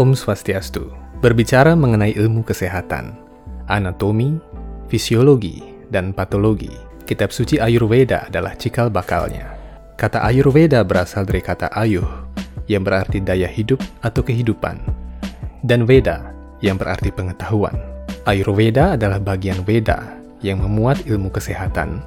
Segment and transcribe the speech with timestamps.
[0.00, 0.88] Om Swastiastu,
[1.20, 3.20] berbicara mengenai ilmu kesehatan,
[3.68, 4.40] anatomi,
[4.88, 5.60] fisiologi,
[5.92, 6.72] dan patologi.
[7.04, 9.52] Kitab suci Ayurveda adalah cikal bakalnya.
[10.00, 12.08] Kata Ayurveda berasal dari kata ayuh,
[12.64, 14.80] yang berarti daya hidup atau kehidupan,
[15.68, 16.32] dan Veda,
[16.64, 17.76] yang berarti pengetahuan.
[18.24, 22.00] Ayurveda adalah bagian Veda yang memuat ilmu kesehatan,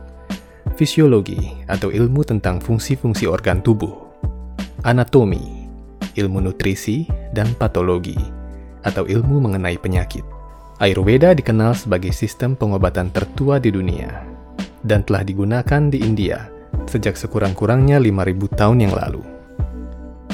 [0.73, 3.93] fisiologi atau ilmu tentang fungsi-fungsi organ tubuh,
[4.81, 5.62] anatomi,
[6.17, 8.17] ilmu nutrisi, dan patologi
[8.83, 10.23] atau ilmu mengenai penyakit.
[10.83, 14.25] Ayurveda dikenal sebagai sistem pengobatan tertua di dunia
[14.83, 16.51] dan telah digunakan di India
[16.85, 19.23] sejak sekurang-kurangnya 5000 tahun yang lalu.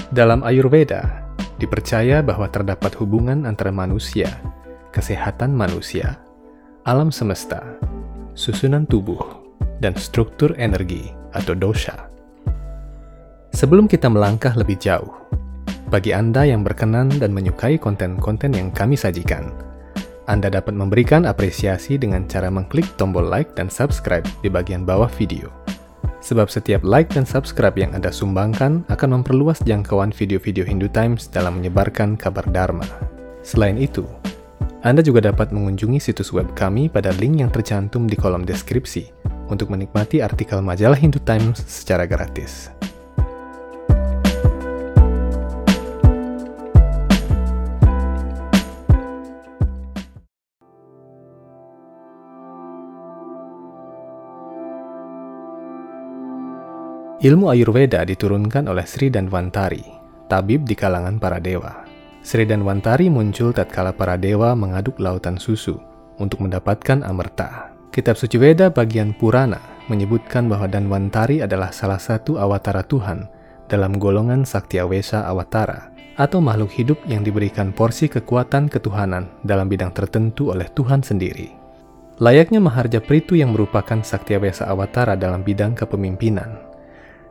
[0.09, 1.29] Dalam Ayurveda,
[1.61, 4.41] dipercaya bahwa terdapat hubungan antara manusia,
[4.89, 6.17] kesehatan manusia,
[6.87, 7.61] alam semesta,
[8.33, 9.21] susunan tubuh,
[9.77, 12.09] dan struktur energi atau dosha.
[13.53, 15.13] Sebelum kita melangkah lebih jauh,
[15.89, 19.49] bagi Anda yang berkenan dan menyukai konten-konten yang kami sajikan,
[20.29, 25.49] Anda dapat memberikan apresiasi dengan cara mengklik tombol like dan subscribe di bagian bawah video.
[26.21, 31.57] Sebab setiap like dan subscribe yang Anda sumbangkan akan memperluas jangkauan video-video Hindu Times dalam
[31.57, 32.85] menyebarkan kabar Dharma.
[33.41, 34.05] Selain itu,
[34.79, 39.11] anda juga dapat mengunjungi situs web kami pada link yang tercantum di kolom deskripsi
[39.51, 42.78] untuk menikmati artikel majalah Hindu Times secara gratis.
[57.19, 59.83] Ilmu Ayurveda diturunkan oleh Sri Danwantari,
[60.31, 61.83] tabib di kalangan para dewa.
[62.23, 65.75] Sri Danwantari muncul tatkala para dewa mengaduk lautan susu
[66.15, 67.75] untuk mendapatkan amerta.
[67.91, 69.59] Kitab suci Weda bagian Purana
[69.91, 73.27] menyebutkan bahwa Danwantari adalah salah satu awatara Tuhan
[73.67, 80.55] dalam golongan Saktiawesa Awatara atau makhluk hidup yang diberikan porsi kekuatan ketuhanan dalam bidang tertentu
[80.55, 81.51] oleh Tuhan sendiri.
[82.23, 86.68] Layaknya Maharja Pritu yang merupakan Saktiawesa Awatara dalam bidang kepemimpinan,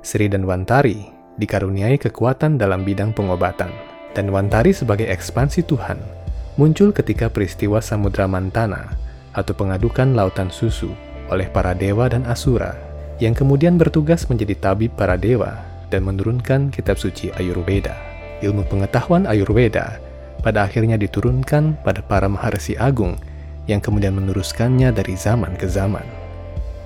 [0.03, 3.71] Sri Danwantari dikaruniai kekuatan dalam bidang pengobatan
[4.15, 5.99] dan Wantari sebagai ekspansi Tuhan
[6.59, 8.95] muncul ketika peristiwa Samudra Mantana
[9.35, 10.91] atau pengadukan lautan susu
[11.31, 12.75] oleh para dewa dan asura
[13.23, 15.59] yang kemudian bertugas menjadi tabib para dewa
[15.91, 17.95] dan menurunkan kitab suci Ayurveda.
[18.43, 19.99] Ilmu pengetahuan Ayurveda
[20.43, 23.19] pada akhirnya diturunkan pada para maharsi agung
[23.67, 26.07] yang kemudian meneruskannya dari zaman ke zaman.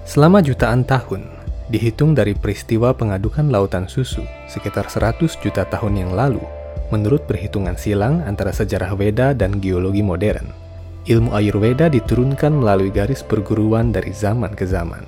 [0.03, 6.43] Selama jutaan tahun, dihitung dari peristiwa pengadukan lautan susu sekitar 100 juta tahun yang lalu,
[6.91, 10.51] menurut perhitungan silang antara sejarah Weda dan geologi modern.
[11.03, 15.03] Ilmu Ayurveda diturunkan melalui garis perguruan dari zaman ke zaman.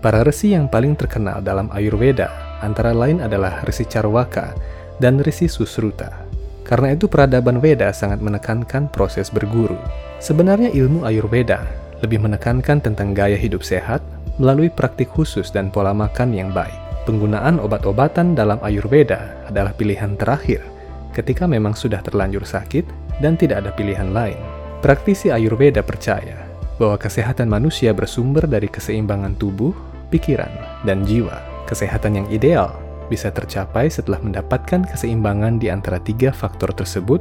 [0.00, 2.30] Para resi yang paling terkenal dalam Ayurveda
[2.62, 4.54] antara lain adalah Resi Charwaka
[4.96, 6.24] dan Resi Susruta.
[6.64, 9.76] Karena itu peradaban Weda sangat menekankan proses berguru.
[10.22, 11.66] Sebenarnya ilmu Ayurveda
[12.00, 13.99] lebih menekankan tentang gaya hidup sehat
[14.40, 20.62] melalui praktik khusus dan pola makan yang baik penggunaan obat-obatan dalam Ayurveda adalah pilihan terakhir
[21.10, 22.86] ketika memang sudah terlanjur sakit
[23.18, 24.38] dan tidak ada pilihan lain.
[24.80, 26.38] Praktisi Ayurveda percaya
[26.80, 29.74] bahwa kesehatan manusia bersumber dari keseimbangan tubuh,
[30.08, 30.48] pikiran,
[30.88, 31.36] dan jiwa.
[31.68, 32.72] Kesehatan yang ideal
[33.12, 37.20] bisa tercapai setelah mendapatkan keseimbangan di antara tiga faktor tersebut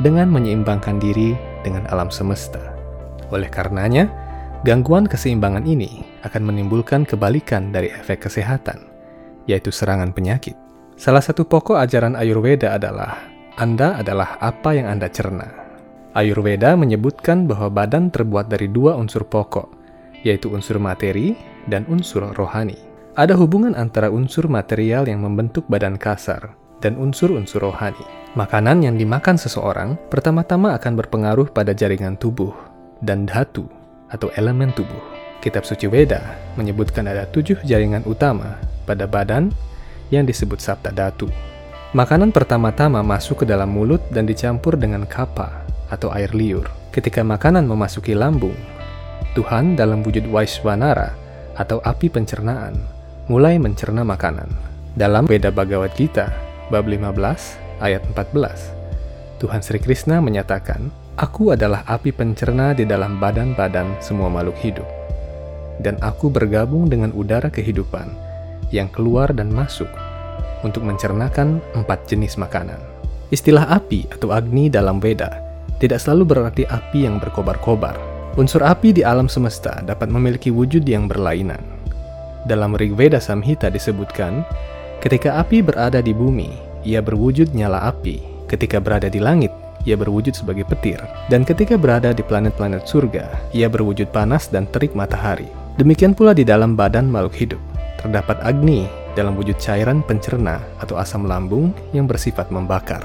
[0.00, 2.72] dengan menyeimbangkan diri dengan alam semesta.
[3.34, 4.08] Oleh karenanya,
[4.64, 8.88] gangguan keseimbangan ini akan menimbulkan kebalikan dari efek kesehatan
[9.44, 10.56] yaitu serangan penyakit.
[10.96, 13.28] Salah satu pokok ajaran Ayurveda adalah
[13.60, 15.52] Anda adalah apa yang Anda cerna.
[16.16, 19.68] Ayurveda menyebutkan bahwa badan terbuat dari dua unsur pokok,
[20.24, 21.36] yaitu unsur materi
[21.68, 22.78] dan unsur rohani.
[23.20, 28.00] Ada hubungan antara unsur material yang membentuk badan kasar dan unsur-unsur rohani.
[28.32, 32.54] Makanan yang dimakan seseorang pertama-tama akan berpengaruh pada jaringan tubuh
[33.04, 35.00] dan dhatu atau elemen tubuh.
[35.44, 36.24] Kitab Suci Weda
[36.56, 38.56] menyebutkan ada tujuh jaringan utama
[38.88, 39.52] pada badan
[40.08, 41.28] yang disebut sabta datu.
[41.94, 45.62] Makanan pertama-tama masuk ke dalam mulut dan dicampur dengan kapa
[45.92, 46.66] atau air liur.
[46.90, 48.56] Ketika makanan memasuki lambung,
[49.38, 51.14] Tuhan dalam wujud Waiswanara
[51.54, 52.74] atau api pencernaan
[53.30, 54.50] mulai mencerna makanan.
[54.94, 56.30] Dalam Veda Bhagavad Gita,
[56.70, 64.02] bab 15 ayat 14, Tuhan Sri Krishna menyatakan, Aku adalah api pencerna di dalam badan-badan
[64.02, 64.88] semua makhluk hidup.
[65.78, 68.10] Dan aku bergabung dengan udara kehidupan
[68.74, 69.86] yang keluar dan masuk
[70.66, 72.82] untuk mencernakan empat jenis makanan.
[73.30, 75.38] Istilah api atau agni dalam Veda
[75.78, 77.94] tidak selalu berarti api yang berkobar-kobar.
[78.34, 81.62] Unsur api di alam semesta dapat memiliki wujud yang berlainan.
[82.50, 84.42] Dalam Rig Veda Samhita disebutkan,
[84.98, 86.50] ketika api berada di bumi,
[86.82, 89.48] ia berwujud nyala api Ketika berada di langit,
[89.84, 91.00] ia berwujud sebagai petir.
[91.28, 95.48] Dan ketika berada di planet-planet surga, ia berwujud panas dan terik matahari.
[95.80, 97.62] Demikian pula di dalam badan makhluk hidup.
[98.00, 98.84] Terdapat Agni
[99.14, 103.00] dalam wujud cairan pencerna atau asam lambung yang bersifat membakar.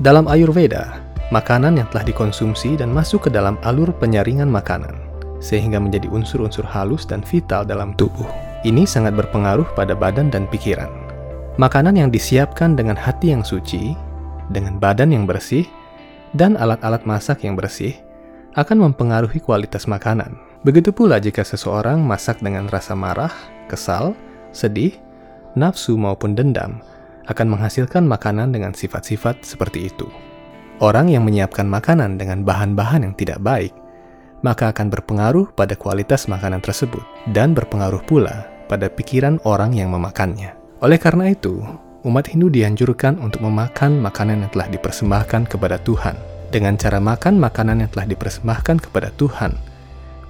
[0.00, 0.96] Dalam Ayurveda,
[1.28, 4.96] makanan yang telah dikonsumsi dan masuk ke dalam alur penyaringan makanan,
[5.42, 8.26] sehingga menjadi unsur-unsur halus dan vital dalam tubuh.
[8.64, 10.88] Ini sangat berpengaruh pada badan dan pikiran.
[11.60, 13.92] Makanan yang disiapkan dengan hati yang suci,
[14.48, 15.68] dengan badan yang bersih,
[16.36, 17.96] dan alat-alat masak yang bersih
[18.58, 20.34] akan mempengaruhi kualitas makanan.
[20.66, 23.32] Begitu pula jika seseorang masak dengan rasa marah,
[23.70, 24.12] kesal,
[24.52, 24.92] sedih,
[25.56, 26.82] nafsu maupun dendam,
[27.30, 30.10] akan menghasilkan makanan dengan sifat-sifat seperti itu.
[30.82, 33.72] Orang yang menyiapkan makanan dengan bahan-bahan yang tidak baik
[34.40, 40.56] maka akan berpengaruh pada kualitas makanan tersebut dan berpengaruh pula pada pikiran orang yang memakannya.
[40.80, 41.60] Oleh karena itu,
[42.04, 46.16] umat Hindu dianjurkan untuk memakan makanan yang telah dipersembahkan kepada Tuhan.
[46.50, 49.54] Dengan cara makan makanan yang telah dipersembahkan kepada Tuhan,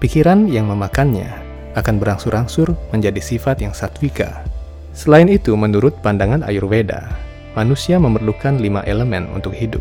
[0.02, 1.32] pikiran yang memakannya
[1.78, 4.44] akan berangsur-angsur menjadi sifat yang satwika.
[4.92, 7.08] Selain itu, menurut pandangan Ayurveda,
[7.56, 9.80] manusia memerlukan lima elemen untuk hidup,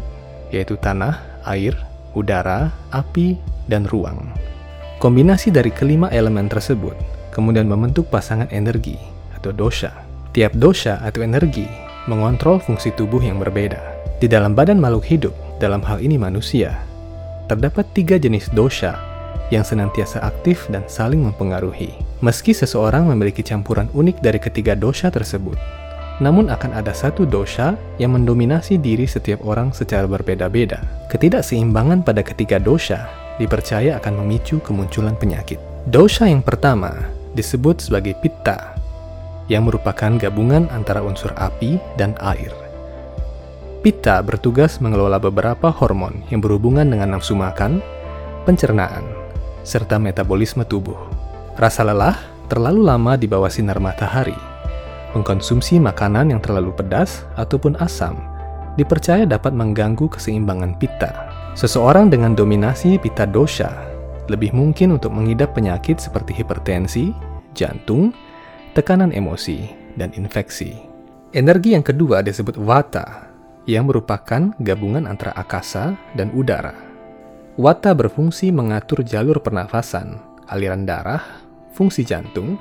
[0.53, 1.75] yaitu tanah, air,
[2.15, 3.35] udara, api,
[3.67, 4.31] dan ruang.
[5.03, 6.95] Kombinasi dari kelima elemen tersebut
[7.31, 8.99] kemudian membentuk pasangan energi
[9.31, 10.08] atau dosha.
[10.29, 11.65] Tiap dosha atau energi
[12.05, 13.81] mengontrol fungsi tubuh yang berbeda.
[14.21, 16.85] Di dalam badan makhluk hidup, dalam hal ini manusia,
[17.49, 18.93] terdapat tiga jenis dosha
[19.49, 21.97] yang senantiasa aktif dan saling mempengaruhi.
[22.21, 25.57] Meski seseorang memiliki campuran unik dari ketiga dosha tersebut,
[26.21, 30.77] namun akan ada satu dosha yang mendominasi diri setiap orang secara berbeda-beda.
[31.09, 33.09] Ketidakseimbangan pada ketiga dosha
[33.41, 35.57] dipercaya akan memicu kemunculan penyakit.
[35.89, 36.93] Dosha yang pertama
[37.33, 38.78] disebut sebagai pitta,
[39.49, 42.53] yang merupakan gabungan antara unsur api dan air.
[43.81, 47.81] Pitta bertugas mengelola beberapa hormon yang berhubungan dengan nafsu makan,
[48.45, 49.03] pencernaan,
[49.65, 50.97] serta metabolisme tubuh.
[51.57, 52.15] Rasa lelah
[52.47, 54.37] terlalu lama di bawah sinar matahari
[55.09, 58.21] Mengkonsumsi makanan yang terlalu pedas ataupun asam
[58.77, 61.33] dipercaya dapat mengganggu keseimbangan pita.
[61.57, 63.73] Seseorang dengan dominasi pita dosha
[64.29, 67.09] lebih mungkin untuk mengidap penyakit seperti hipertensi,
[67.57, 68.13] jantung,
[68.73, 70.77] tekanan emosi, dan infeksi.
[71.33, 73.29] Energi yang kedua disebut vata,
[73.69, 76.73] yang merupakan gabungan antara akasa dan udara.
[77.59, 80.17] Wata berfungsi mengatur jalur pernafasan,
[80.49, 81.21] aliran darah,
[81.75, 82.57] fungsi jantung,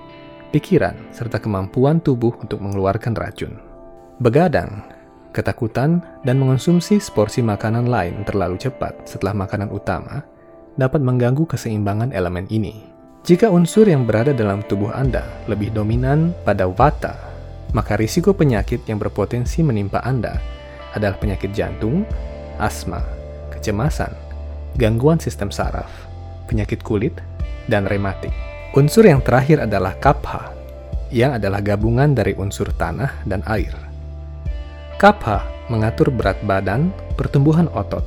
[0.50, 3.56] pikiran, serta kemampuan tubuh untuk mengeluarkan racun.
[4.19, 4.84] Begadang,
[5.31, 10.26] ketakutan, dan mengonsumsi seporsi makanan lain terlalu cepat setelah makanan utama
[10.75, 12.97] dapat mengganggu keseimbangan elemen ini.
[13.26, 17.18] Jika unsur yang berada dalam tubuh Anda lebih dominan pada vata,
[17.74, 20.38] maka risiko penyakit yang berpotensi menimpa Anda
[20.94, 22.06] adalah penyakit jantung,
[22.56, 23.02] asma,
[23.52, 24.14] kecemasan,
[24.78, 25.90] gangguan sistem saraf,
[26.48, 27.18] penyakit kulit,
[27.68, 28.32] dan rematik.
[28.72, 30.54] Unsur yang terakhir adalah kapha,
[31.12, 33.72] yang adalah gabungan dari unsur tanah dan air.
[34.96, 38.04] Kapha mengatur berat badan, pertumbuhan otot,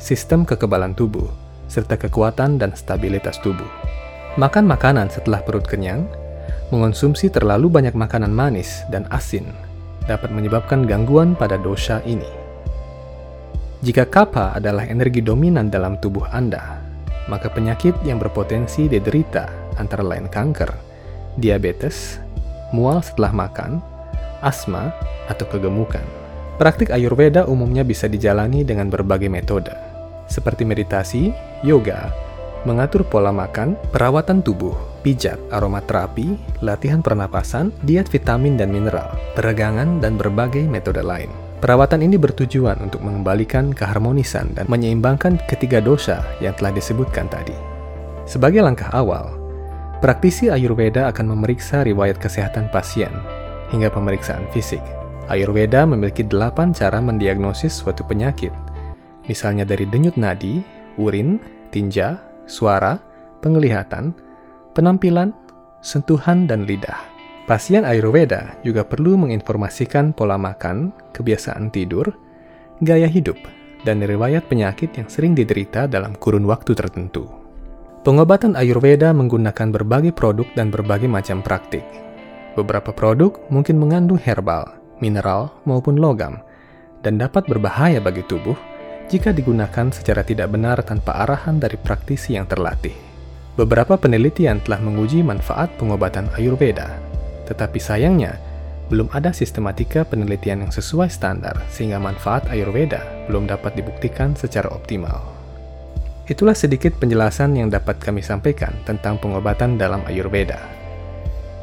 [0.00, 1.28] sistem kekebalan tubuh,
[1.68, 3.81] serta kekuatan dan stabilitas tubuh.
[4.32, 6.08] Makan makanan setelah perut kenyang,
[6.72, 9.44] mengonsumsi terlalu banyak makanan manis dan asin
[10.08, 12.24] dapat menyebabkan gangguan pada dosa ini.
[13.84, 16.80] Jika kapha adalah energi dominan dalam tubuh Anda,
[17.28, 20.72] maka penyakit yang berpotensi diderita antara lain kanker,
[21.36, 22.16] diabetes,
[22.72, 23.84] mual setelah makan,
[24.40, 24.96] asma,
[25.28, 26.08] atau kegemukan.
[26.56, 29.76] Praktik Ayurveda umumnya bisa dijalani dengan berbagai metode,
[30.24, 32.31] seperti meditasi, yoga,
[32.62, 40.14] mengatur pola makan, perawatan tubuh, pijat, aromaterapi, latihan pernapasan, diet vitamin dan mineral, peregangan, dan
[40.14, 41.30] berbagai metode lain.
[41.62, 47.54] Perawatan ini bertujuan untuk mengembalikan keharmonisan dan menyeimbangkan ketiga dosa yang telah disebutkan tadi.
[48.26, 49.42] Sebagai langkah awal,
[50.02, 53.14] Praktisi Ayurveda akan memeriksa riwayat kesehatan pasien
[53.70, 54.82] hingga pemeriksaan fisik.
[55.30, 58.50] Ayurveda memiliki delapan cara mendiagnosis suatu penyakit,
[59.30, 60.58] misalnya dari denyut nadi,
[60.98, 61.38] urin,
[61.70, 62.18] tinja,
[62.52, 63.00] suara,
[63.40, 64.12] penglihatan,
[64.76, 65.32] penampilan,
[65.80, 67.00] sentuhan, dan lidah.
[67.48, 72.12] Pasien Ayurveda juga perlu menginformasikan pola makan, kebiasaan tidur,
[72.84, 73.40] gaya hidup,
[73.82, 77.26] dan riwayat penyakit yang sering diderita dalam kurun waktu tertentu.
[78.06, 81.86] Pengobatan Ayurveda menggunakan berbagai produk dan berbagai macam praktik.
[82.54, 86.42] Beberapa produk mungkin mengandung herbal, mineral, maupun logam,
[87.02, 88.54] dan dapat berbahaya bagi tubuh
[89.08, 92.94] jika digunakan secara tidak benar tanpa arahan dari praktisi yang terlatih.
[93.52, 96.88] Beberapa penelitian telah menguji manfaat pengobatan Ayurveda,
[97.44, 98.40] tetapi sayangnya,
[98.88, 105.20] belum ada sistematika penelitian yang sesuai standar sehingga manfaat Ayurveda belum dapat dibuktikan secara optimal.
[106.28, 110.60] Itulah sedikit penjelasan yang dapat kami sampaikan tentang pengobatan dalam Ayurveda.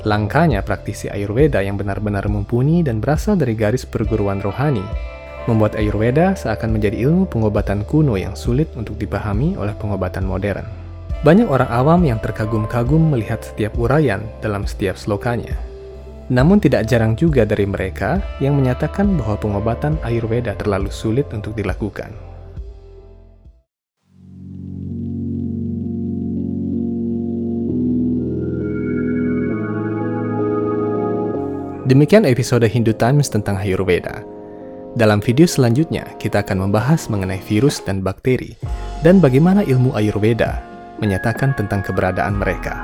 [0.05, 5.09] Langkanya praktisi Ayurveda yang benar-benar mumpuni dan berasal dari garis perguruan rohani
[5.47, 10.65] membuat Ayurveda seakan menjadi ilmu pengobatan kuno yang sulit untuk dipahami oleh pengobatan modern.
[11.19, 15.55] Banyak orang awam yang terkagum-kagum melihat setiap uraian dalam setiap slokanya,
[16.29, 22.13] namun tidak jarang juga dari mereka yang menyatakan bahwa pengobatan Ayurveda terlalu sulit untuk dilakukan.
[31.89, 34.28] Demikian episode Hindu Times tentang Ayurveda.
[34.99, 38.59] Dalam video selanjutnya, kita akan membahas mengenai virus dan bakteri,
[38.99, 40.59] dan bagaimana ilmu Ayurveda
[40.99, 42.83] menyatakan tentang keberadaan mereka.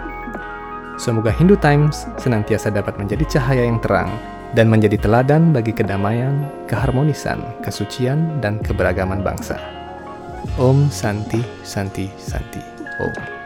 [0.96, 4.08] Semoga Hindu Times senantiasa dapat menjadi cahaya yang terang
[4.56, 9.60] dan menjadi teladan bagi kedamaian, keharmonisan, kesucian, dan keberagaman bangsa.
[10.56, 12.64] Om Santi Santi Santi
[13.04, 13.45] Om.